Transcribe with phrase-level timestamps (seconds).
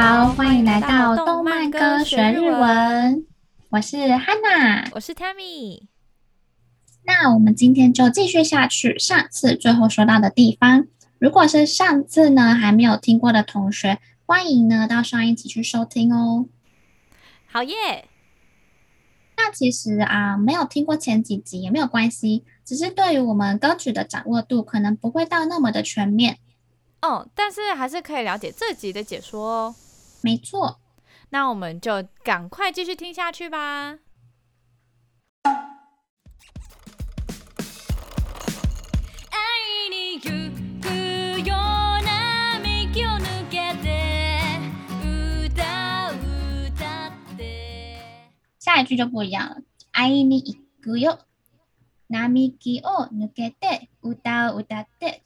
[0.00, 3.26] 好，欢迎来到动漫歌学日文。
[3.68, 5.82] 我是 Hanna，我是 Tammy。
[7.04, 10.86] 那我们今天就继续下去，上次最后说到的地方。
[11.18, 16.46] 如果是上次呢还没有听过的同学，欢迎呢到上一集去收听哦。
[17.46, 18.08] 好耶！
[19.36, 26.38] 那其实啊，没有听过前几集也没有关系，只是对于我们歌曲的掌握度可能不会到那么的全面。
[27.02, 29.74] 哦，但是还是可以了解这集的解说哦。
[30.21, 30.79] 没错。
[31.29, 33.99] 那我们就赶快继续听下去吧。
[48.59, 49.61] 下一句就不一样了。
[49.91, 51.19] 爱いに行くよ、
[52.09, 55.23] 并木を抜けて、歌を歌って。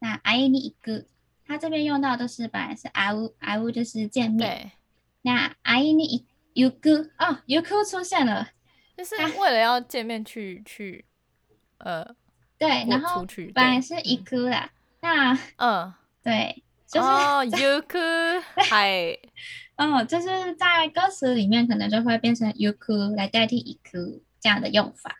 [0.00, 1.06] 那爱いに行く，
[1.48, 4.72] 它这边用到的是本来是会う，会う就是见面。
[5.22, 8.48] 那爱いに行く哦，行く出现了，
[8.96, 11.04] 就是为了要见面去去，
[11.78, 12.14] 呃，
[12.58, 19.18] 对，然后本来是行く啦，那嗯， 对，就是哦，行く，嗨，
[19.76, 25.16] 哦，就是在歌词里面可能就会变成行く来代替行く这样的用法，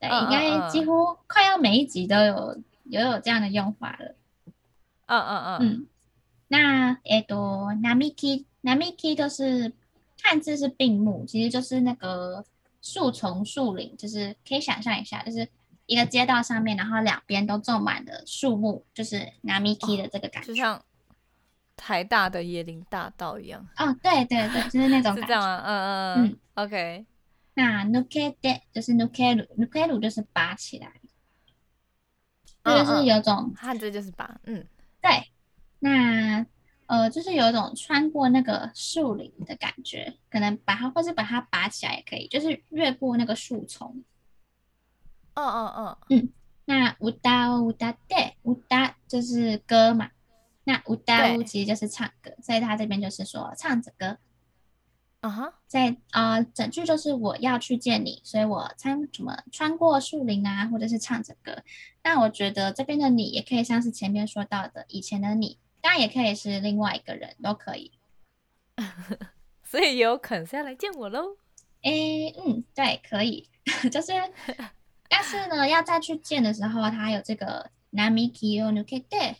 [0.00, 4.16] 对，应该几乎快要每一集都有有有这样的用法了，
[5.10, 5.86] 嗯嗯嗯嗯，
[6.48, 8.46] 那えっと并木。
[8.62, 9.72] 并木都是
[10.22, 12.44] 汉字是并木，其实就是那个
[12.82, 15.48] 树丛、树林，就是可以想象一下，就是
[15.86, 20.82] 一个街道上面，然后两边都种满了树木，就是并木的这个感觉，就像
[21.76, 23.64] 台大的椰林大道一样。
[23.76, 25.20] 哦，对对对，就是那种感 觉。
[25.20, 27.06] 是这样啊，嗯嗯嗯，OK。
[27.54, 30.90] 那抜けて就是抜ける，抜ける就是拔起来，
[32.64, 34.66] 这就是有种汉字就是拔，嗯，
[35.00, 35.30] 对，
[35.78, 36.46] 那。
[36.88, 44.04] 呃，就是有一种穿过那个树林的感觉，可能把它，或是把它拔起来也可以，就是越过那个树丛。
[45.34, 46.32] 嗯嗯嗯嗯。
[46.64, 50.10] 那うたうたって，うた就是歌嘛，
[50.62, 54.18] 那うたう其实就是唱歌，所以他这边就是说唱着歌。
[55.20, 61.62] 嗯哼，在呃整句就是我要去见你，所以我穿什么穿过树林啊，或者是唱着歌。
[62.02, 65.58] 那我觉得这边的你也可以像是前面说到的以前的你。
[65.82, 67.92] 当然也可以是另外一个人，都可以，
[69.62, 71.36] 所以有可能是要来见我喽。
[71.82, 73.48] 诶，嗯，对，可以，
[73.92, 74.10] 就是，
[75.08, 78.28] 但是呢，要再去见的时候，它有这个并木
[78.64, 79.36] を抜けて，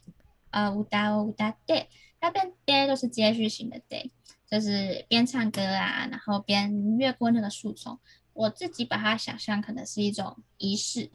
[0.53, 1.87] 呃，歌を歌って，
[2.21, 4.11] 那边で都是接续型的で，
[4.51, 7.99] 就是边唱歌啊，然后边越过那个树丛。
[8.33, 11.11] 我自己把它想象可能是一种仪式。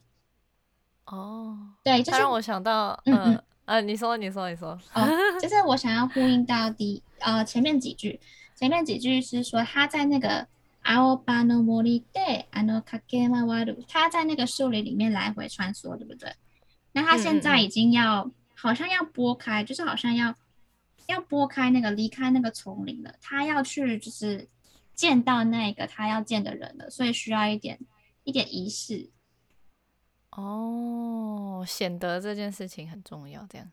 [1.05, 3.43] 哦，对，就是让我想到，嗯嗯。
[3.65, 5.07] 呃，你说，你说，你说，哦，
[5.39, 8.19] 就是我想要呼应到 第呃前面几句，
[8.55, 10.47] 前面几句是说他在那个
[10.83, 10.95] 青
[11.25, 16.33] 叶の森であの駆け回る，他在那个树林里面来回穿梭，对不对？
[16.91, 20.35] 那他现在已经要嗯嗯好像要拨开，就是好像要
[21.06, 24.48] 要拨开那个离开那个丛林了，他要去就是
[24.94, 27.78] 见到那个他要见的人了，所以需要一点
[28.24, 29.10] 一点仪式。
[30.30, 33.70] 哦，显得这件事情很重要，这样。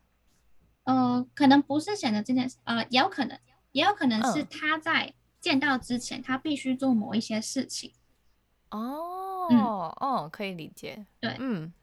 [0.84, 3.40] 呃，可能不是显得这件事，呃，也有可能，
[3.72, 7.94] 也有可能是他在见到之前，嗯、他必须做某一些事情。
[8.70, 11.06] 哦，嗯、哦，可以理解。
[11.20, 11.74] 对，嗯。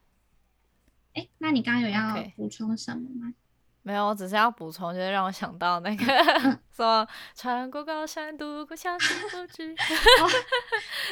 [1.14, 3.34] 哎，那你刚刚有要补充什么吗？
[3.89, 9.75] 没有，我只是要补充，就是让我想到那个、嗯、 说穿过高山，渡过小溪，不知。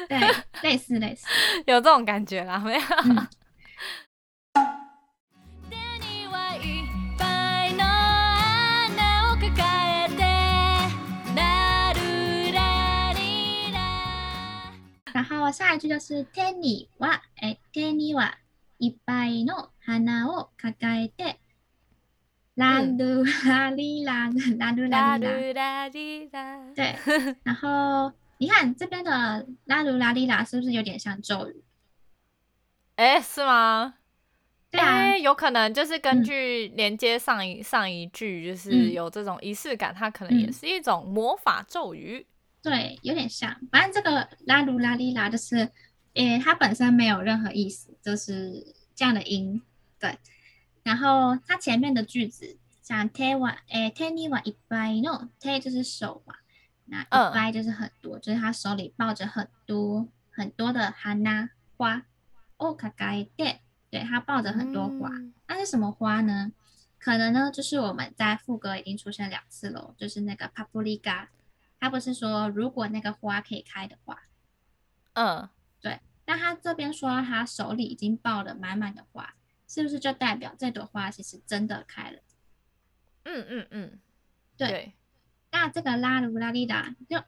[0.09, 0.19] 对，
[0.63, 1.27] 类似类似，
[1.67, 2.81] 有这种感觉啦，没有。
[3.05, 3.27] 嗯
[15.13, 18.39] 然后下一句就是手には诶手には
[18.79, 21.39] いっぱいの花を抱えて
[22.57, 25.17] ラルラリララルラ
[25.89, 26.95] リラ对，
[27.43, 29.11] 然后你看这边的
[29.65, 31.63] ラルラリラ是不是有点像咒语？
[32.95, 33.95] 哎，是吗？
[34.69, 42.25] 对啊，有可能就是根据连接上一、嗯、上一句，就是有这种仪式感，它可能也是一种魔法咒语。
[42.61, 43.55] 对，有点像。
[43.71, 45.69] 反正这个拉鲁拉里拉就是，
[46.13, 49.61] 诶，它本身没有任何意思，就是这样的音。
[49.99, 50.17] 对。
[50.87, 56.35] 然后它前面的句子像手は诶手にはいっぱいの手就是手嘛，
[56.87, 61.15] 那いっぱい就是很多，就是他手里抱着很多很多的花
[61.77, 62.03] 花。
[62.57, 65.09] 哦，卡卡对，他抱着很多花。
[65.47, 66.51] 那是什么花呢？
[66.99, 71.27] 可能呢，就是我们在副歌已经出现两次了，就是那个パプリカ，
[71.79, 74.19] 他不是说如果那个花可以开的话，
[75.13, 75.49] 嗯，
[75.81, 79.33] 对，那他这边说他手里已经抱了满满的花，
[79.68, 82.18] 是不是就代表这朵花其实真的开了？
[83.24, 84.00] 嗯嗯嗯，
[84.56, 84.68] 对。
[84.68, 84.92] 对
[85.50, 87.18] 那这个拉鲁拉利达就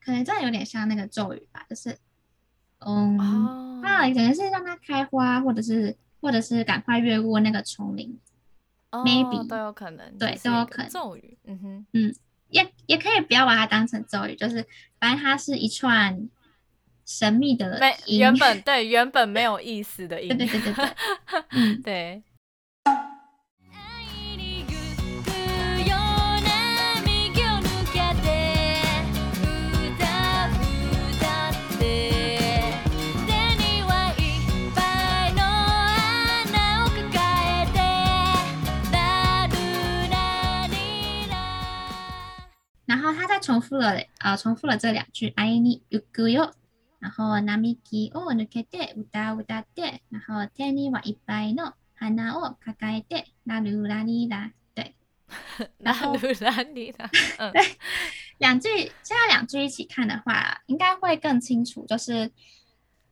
[0.00, 1.98] 可能真的有点像那个咒语吧，就是，
[2.78, 3.18] 嗯，
[3.82, 8.20] 啊，可能是让它开花，或者是或者是赶快越过那个丛林。
[8.92, 10.88] Maybe、哦、都有可能，对，都有可能。
[10.88, 12.14] 咒语，嗯哼，嗯，
[12.50, 14.64] 也也可以不要把它当成咒语，就是
[15.00, 16.28] 反正它是一串
[17.05, 20.95] 神秘的音，原本对原本没有意思的音，对对对对对，
[21.51, 22.23] 嗯，对。
[43.43, 45.33] 重复了啊、呃，重复了这两句。
[45.35, 46.51] 爱いに行くよ，
[47.05, 54.51] 然后并木を抜けて歌を歌って，然后手にはいっぱいの花を抱えてラルラリラ。
[54.75, 54.93] 对，
[55.79, 57.09] ラルラリラ。
[57.39, 57.77] 嗯，对，
[58.39, 58.69] 两句，
[59.03, 61.85] 现在两句一起看的话，应该会更清楚。
[61.87, 62.31] 就是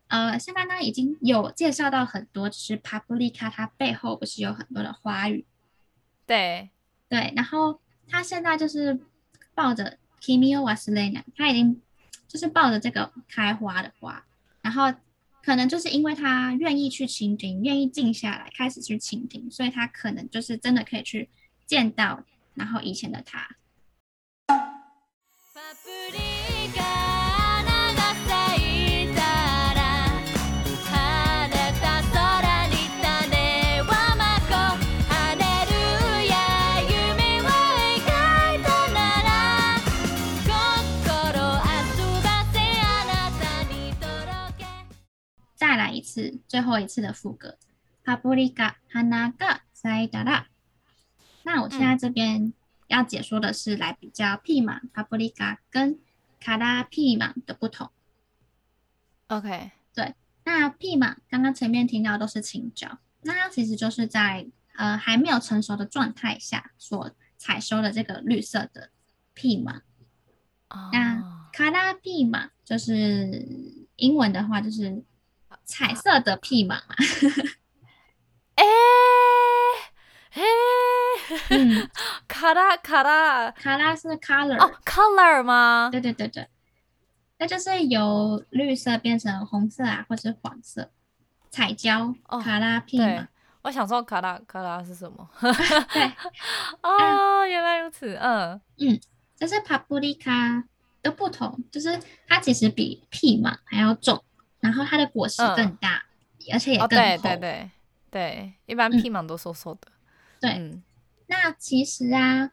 [0.07, 5.45] 呃，像刚刚已经有介绍到很多，就是パプリカ它背后不是有很多的花语？
[6.25, 6.69] 对，
[7.09, 8.99] 对，然后他现在就是
[9.53, 9.97] 抱着。
[10.21, 11.81] Kimi wa sure 他已经
[12.34, 14.24] 就是抱着这个开花的花，
[14.60, 14.92] 然后
[15.40, 21.28] 可能就是因为他愿意去倾听，愿意静下来开始去倾听，所以他可能就是真的可以去
[21.64, 23.48] 见到，然后以前的他。
[46.13, 47.57] 次，最后一次的副歌。
[48.05, 50.45] パプリカ、花が咲いたら。
[51.43, 52.53] 那我现在这边
[52.87, 55.97] 要解说的是来比较ピーマン、パプリカ跟
[56.41, 57.91] カラーピーマン的不同。
[59.27, 60.15] OK，对。
[60.43, 68.89] 那ピーマン刚刚前面听到都是青椒，那它其实就是在呃还没有成熟的状态下所采收的这个绿色的
[69.35, 69.81] ピーマン。
[70.69, 70.91] Oh.
[70.91, 75.03] 那カラーピーマン就是英文的话就是。
[75.65, 76.81] 彩色的屁嘛？
[78.55, 78.65] 哎，
[80.31, 80.41] 嘿，
[81.49, 81.89] 嗯，
[82.27, 85.89] 卡拉卡拉卡拉是 color 哦，color 吗？
[85.91, 86.47] 对对对对，
[87.37, 90.91] 那就是由绿色变成红色啊，或者是黄色。
[91.51, 92.13] 彩椒
[92.43, 93.27] 卡拉屁嘛？
[93.61, 95.29] 我想说卡拉卡拉是什么？
[95.39, 96.13] 对，
[96.81, 98.99] 哦，原来如此，嗯嗯，
[99.35, 100.63] 这是パプリカ
[101.01, 104.23] 的不同，就是它其实比屁嘛还要重。
[104.63, 106.03] 然后它的果实更大，
[106.39, 106.85] 嗯、而且也更厚。
[106.85, 107.71] 哦、对对对
[108.11, 109.81] 对，一般屁芒都瘦瘦的。
[109.89, 109.93] 嗯、
[110.41, 110.83] 对、嗯，
[111.27, 112.51] 那其实啊，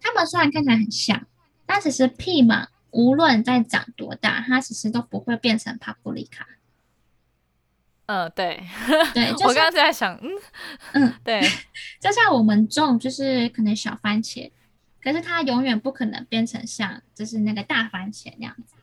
[0.00, 1.26] 它们虽然看起来很像，
[1.66, 6.44] 但其实屁芒无论再长多大，它其实都不会变成パプリカ。
[8.06, 8.62] 嗯，对
[9.14, 10.30] 对，我刚刚在想，嗯
[10.92, 11.40] 嗯，对，
[12.00, 14.50] 就像我们种就是可能小番茄，
[15.02, 18.74] 可是它永远不可能变成像就是那个大番茄那样子，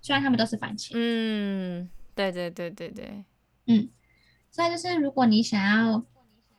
[0.00, 0.92] 虽然它们都是番茄。
[0.94, 1.90] 嗯。
[2.14, 3.24] 对对对对对，
[3.66, 3.88] 嗯，
[4.50, 6.02] 所以就是如果你想要，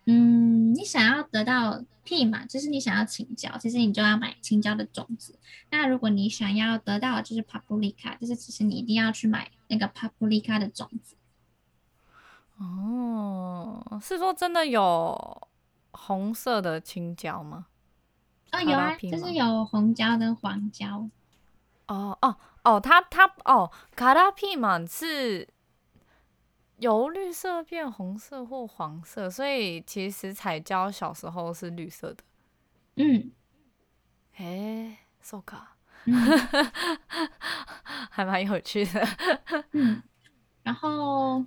[0.06, 5.38] 嗯，你想要得到屁嘛，就是你想要青椒，其实你就要买青椒的种子。
[5.70, 11.16] 那如果你想要得到就是パプリカ，就是其实你一定要去买那个パプリカ的种子。
[12.58, 15.50] 哦，是说真的有
[15.92, 17.68] 红色的青椒吗？
[18.52, 21.10] 啊、哦，有啊，就是有红椒跟黄椒。
[21.88, 22.36] 哦哦。
[22.65, 25.47] 哦，它它哦，卡拉皮曼是
[26.79, 32.25] 由绿色变红色或黄色，所以其实彩椒小时候是绿色的。
[32.97, 33.31] 嗯，
[34.37, 36.15] 哎，so 卡，嗯、
[38.11, 39.07] 还蛮有趣的。
[39.73, 40.03] 嗯，
[40.63, 41.45] 然后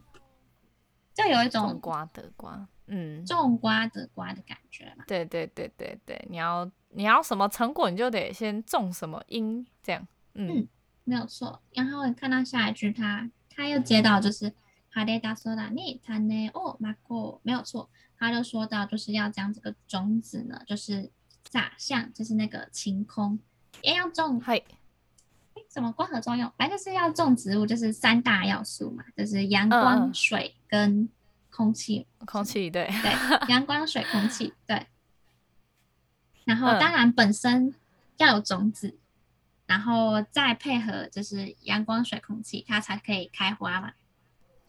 [1.15, 5.03] 就有一种种瓜得瓜，嗯，种瓜得瓜的感觉嘛。
[5.07, 10.59] 对对对对对，你要你要什么成果，你就得先种什么因，这样，嗯。
[10.59, 10.67] 嗯
[11.07, 14.53] 没有错，然后看到下一句他，他他又接到就是
[14.89, 16.49] 哈雷达索拉尼他呢？
[16.49, 21.09] 哦马过，没有错，他就说到就是要将这个种子呢，就是
[21.49, 23.39] 撒向就是那个晴空，
[23.81, 24.65] 也要种，嘿，
[25.73, 26.51] 什么光合作用？
[26.57, 31.07] 反正就是要种植物，就是三大要素嘛，就是阳光、嗯、水跟
[31.49, 34.85] 空气，空气对对，阳光、水、空气对，
[36.43, 37.73] 然后当然本身
[38.17, 38.99] 要有种子，嗯、
[39.66, 43.92] 然后再配合就是阳光、水、空气，它才可以开花嘛。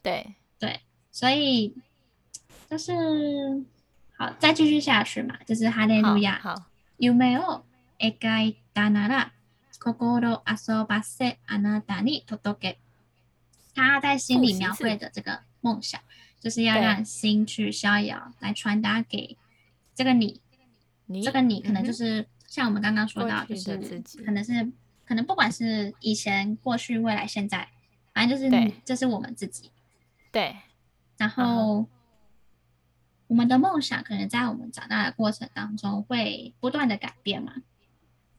[0.02, 1.74] 对对，所以
[2.70, 2.92] 就是
[4.16, 6.40] 好，再继续下去嘛，就是哈利路亚。
[6.40, 6.66] 好，
[6.98, 7.64] 梦を
[7.98, 9.32] 描いたなら、
[9.72, 12.76] 心游ばせあなたに届け。
[13.74, 16.00] 他在心里描绘的这个梦想，
[16.40, 19.36] 就是要让心去逍遥，来传达给
[19.94, 20.40] 这个你。
[21.06, 23.76] 你这个你可能就是像我们刚刚说到，就是
[24.24, 24.72] 可能是
[25.08, 27.68] 可能不管是以前、过去、未来、现在，
[28.12, 29.70] 反正就是你，这是我们自己。
[30.30, 30.56] 对。
[31.16, 31.86] 然后
[33.26, 37.54] 我们的梦想可能在我们长大的过程当中会不断的改变嘛。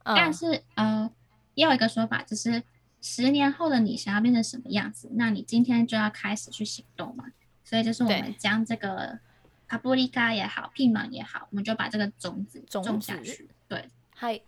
[0.03, 1.09] 但是呃，
[1.53, 2.63] 也有一个说法，就是。
[3.01, 5.07] 十年后的你想要变成什么样子？
[5.13, 7.25] 那你今天就要开始去行动嘛。
[7.63, 9.19] 所以就是我们将这个
[9.69, 13.47] パプリカ也好，ピーマン也好，我们就把这个种子种下去。
[13.67, 14.41] 对，嗨。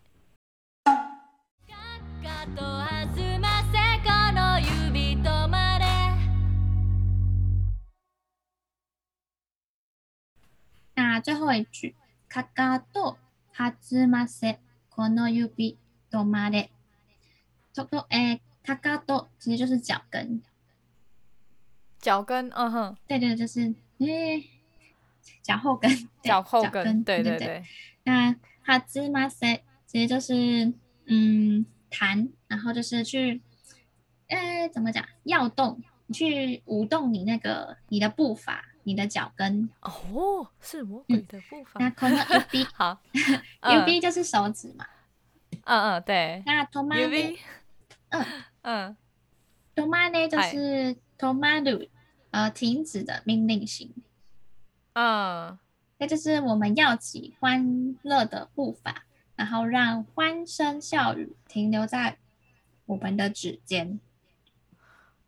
[10.95, 11.93] 那最后一句，
[12.27, 13.17] かかと
[13.51, 15.77] はずませこの指
[16.11, 16.71] 止まれ。
[17.75, 20.41] 头头哎，かかと其实就是脚跟，
[22.01, 24.43] 脚跟，嗯哼，对对，就是哎，
[25.43, 27.63] 脚后跟，脚后跟，对对对。
[28.03, 28.35] 那
[28.65, 30.73] はずませ其实就是
[31.05, 33.41] 嗯 弹，然后就是去，
[34.27, 35.05] 哎，怎么讲？
[35.23, 39.69] 要动，你去舞动你那个你的步伐，你的脚跟。
[39.81, 41.79] 哦，是魔鬼的步伐。
[41.79, 42.17] 那この
[42.49, 42.99] 指，好，
[43.85, 44.85] 指就是手指嘛。
[45.65, 46.43] 嗯嗯，对。
[46.45, 47.37] 那止まれ。
[48.09, 48.25] 嗯
[48.61, 48.95] 嗯，
[49.75, 51.89] 止まれ就是止まる，
[52.31, 53.93] 呃，停止的命令型。
[54.93, 55.57] 嗯，
[55.97, 59.03] 那就是我们要起欢乐的步伐，
[59.36, 62.18] 然后让欢声笑语停留在
[62.86, 64.00] 我们的指尖。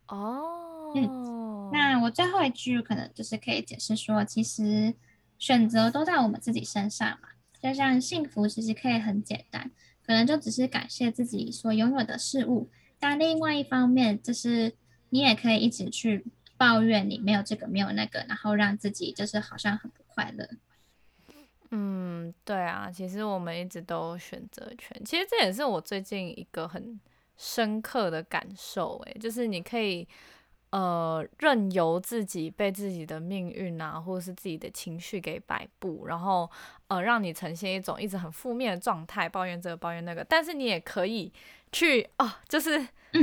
[0.07, 4.93] 哦，嗯，那我最后一句可能就是可以解释说，其实
[5.37, 7.29] 选择都在我们自己身上嘛。
[7.61, 9.71] 就像幸福其实可以很简单。
[10.05, 12.69] 可能就只是感谢自己所拥有的事物，
[12.99, 14.75] 但另外一方面，就是
[15.09, 16.23] 你也可以一直去
[16.57, 20.47] 抱怨你没有这个没有那个，然后让自己就是好像很不快乐。
[21.71, 26.99] 嗯，对啊，其实我们一直都选择权，其实这也是我最近一个很
[27.37, 30.07] 深刻的感受，诶，就是你可以。
[30.71, 36.49] 呃，任由自己被自己的命运啊，或者是自己的情绪给摆布，然后
[36.89, 40.21] 呃，让你呈现一种一直很负面的状态，抱怨这个，抱怨那个。
[40.25, 41.31] 但是你也可以
[41.71, 42.77] 去哦，就是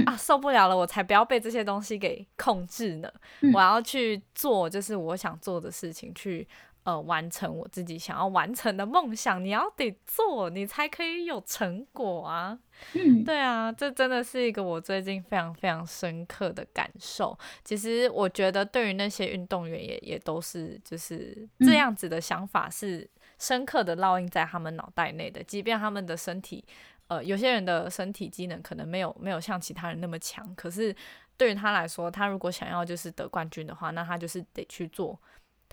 [0.07, 3.13] 啊，受不了了，我才不要被这些东西给控制呢。
[3.53, 6.49] 我要去做，就是我想做的事情，去。
[6.85, 12.59] 呃，完成我自己想要完成的梦想，你要得做，你才可以有成果啊。
[12.95, 17.39] 嗯，对啊，这真的是一个我最近非常非常深刻的感受。
[17.65, 23.09] 其实我觉得，对于那些运动员也也都是就是这样子的想法，是
[23.39, 25.41] 深刻的烙印在他们脑袋内的。
[25.45, 26.65] 即便他们的身体，
[27.07, 30.93] 呃，有些人的身体机能可能没有没有像其他人那么强，可是
[31.37, 35.17] 对于他来说，他如果想要就是得冠军的话，那他就是得去做。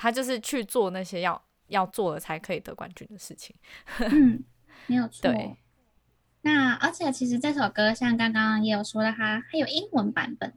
[0.01, 3.53] 他就是去做那些要要做的才可以得冠军的事情。
[4.00, 4.41] 嗯，
[4.88, 5.29] 没有错。
[5.29, 5.58] 对。
[6.41, 10.53] 那而且其实这首歌像刚刚也有说的，它还有英文版本。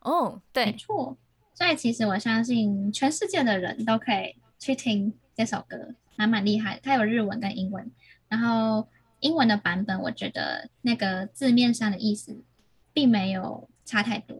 [0.00, 1.16] 哦，对，没错。
[1.54, 6.80] 所以其实我相信全世界的人都可以去听这首歌，还蛮厉害。
[6.82, 7.88] 它有日文跟英文，
[8.28, 8.88] 然后
[9.20, 12.42] 英文的版本，我觉得那个字面上的意思
[12.92, 14.36] 并没有差太多。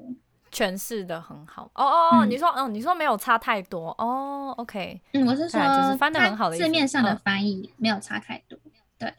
[0.52, 1.64] 诠释的很好。
[1.75, 3.88] 哦哦，哦、你说嗯，你说没有差太多。
[3.99, 9.14] 哦，OK，嗯，我是说就是翻的很好的字面上的翻译没有差太多，嗯、对，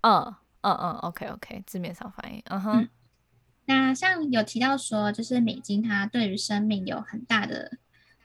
[0.00, 2.88] 嗯嗯嗯，OK OK，字面上翻译，嗯哼、嗯。
[3.66, 7.70] 那像有提到说，就是美金它对于生命有很大的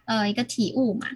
[0.06, 1.08] 呃一个体悟嘛，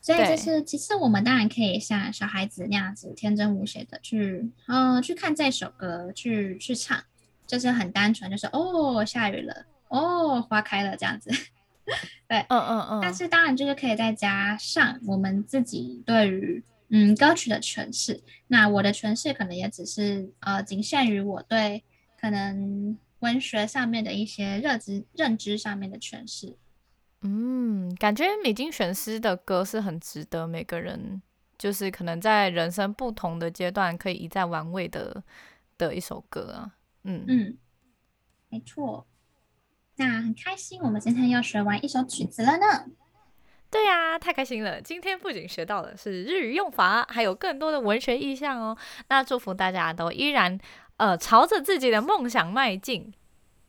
[0.00, 7.00] 所以就是其实我们当然可以像小孩子那样子天真无邪的去呃去看这首歌，去去唱，
[7.46, 9.64] 就是很单纯，就是哦下雨了。
[9.92, 11.30] 哦，花开了这样子，
[12.26, 13.00] 对，嗯嗯嗯。
[13.02, 18.22] 但是当然就是可以再加上我们自己对于嗯歌曲的诠释。
[18.46, 21.84] 那我的诠释可能也只是呃仅限于我对
[22.18, 26.56] 可能文学上面的一些认知认知上面的诠释。
[27.20, 31.20] 嗯，感觉米津玄师的歌是很值得每个人
[31.58, 35.22] 就是可能在人生不同的阶段可以一再玩味的
[35.76, 36.74] 的一首歌啊。
[37.04, 37.58] 嗯嗯，
[38.48, 39.06] 没错。
[40.01, 42.85] 那很开心，我们今天又学完一首曲子了呢。
[43.69, 44.81] 对呀、啊，太开心了！
[44.81, 48.77] 今天不仅学到的是日语用法，还有更多的文学意象哦。
[49.09, 50.57] 那祝福大家都依然
[50.95, 53.13] 呃朝着自己的梦想迈进。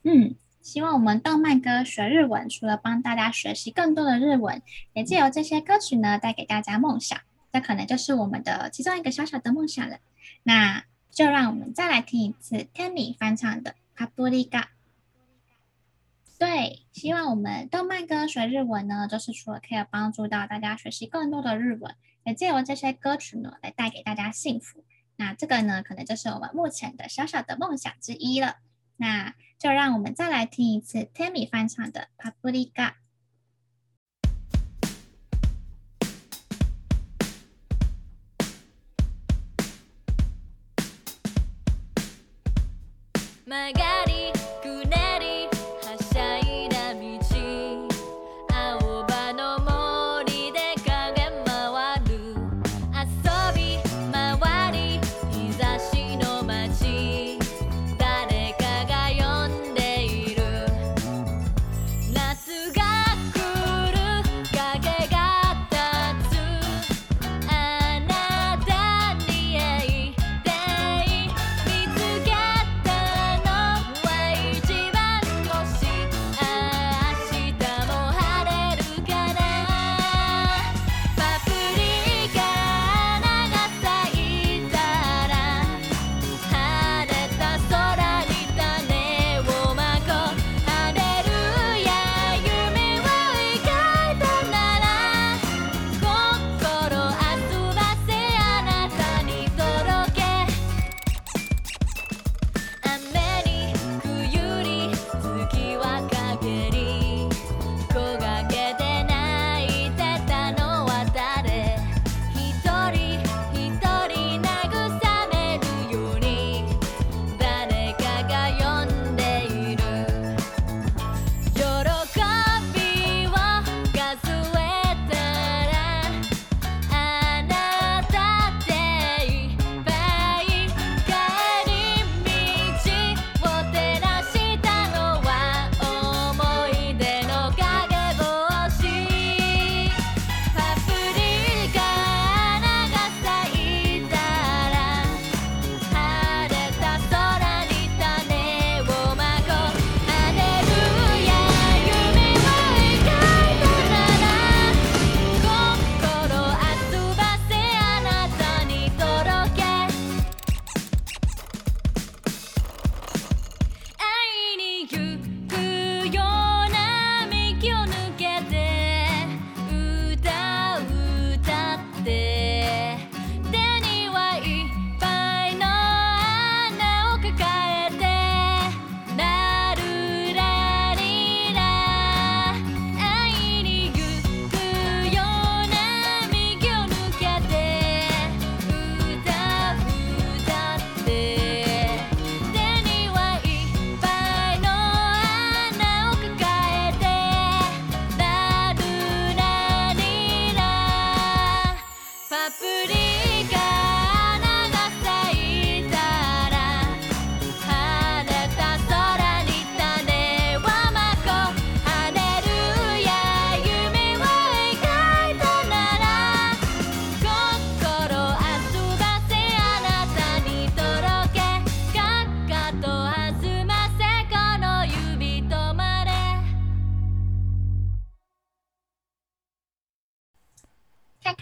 [0.04, 4.62] 嗯，希望我们动漫歌学日文，除了帮大家学习更多的日文，
[4.92, 7.18] 也借由这些歌曲呢，带给大家梦想。
[7.52, 9.96] 这可能就是我们的其中一个小小的梦想了。
[10.44, 14.60] 那就让我们再来听一次 Temi 翻唱的《パプリカ》。
[16.42, 24.84] 对，希望我们动漫歌学日文呢，就是除了可以帮助到大家学习更多的日文，也借由这些歌曲呢，来带给大家幸福。
[25.16, 28.58] 那这个呢，可能就是我们目前的小小的梦想之一了。
[28.98, 32.92] 那就让我们再来听一次 Temi 翻唱的《パプリカ》。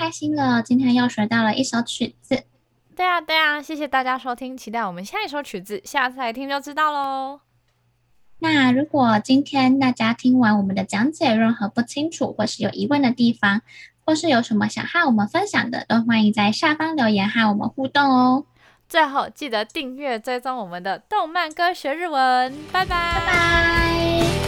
[0.01, 2.43] 开心了，今天又学到了一首曲子。
[2.95, 7.41] 对啊，对啊，谢谢大家收听，期待我们下一首曲子，下次来听就知道喽。
[8.39, 13.61] 那如果今天大家听完我们的讲解，任何不清楚或是有疑问的地方，
[14.03, 18.45] 或是有什么想和我们分享的，都欢迎在下方留言和我们互动哦。
[18.89, 24.40] 最后记得订阅追踪我们的动漫歌学日文，拜拜，拜拜。